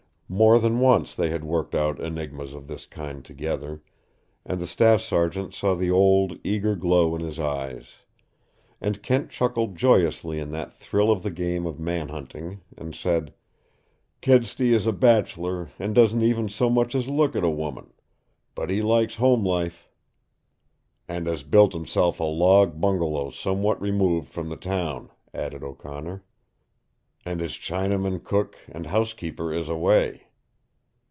[0.33, 3.83] More than once they had worked out enigmas of this kind together,
[4.45, 7.95] and the staff sergeant saw the old, eager glow in his eyes.
[8.79, 13.33] And Kent chuckled joyously in that thrill of the game of man hunting, and said:
[14.21, 17.91] "Kedsty is a bachelor and doesn't even so much as look at a woman.
[18.55, 19.89] But he likes home life"
[21.09, 26.23] "And has built himself a log bungalow somewhat removed from the town," added O'Connor.
[27.23, 30.23] "And his Chinaman cook and housekeeper is away."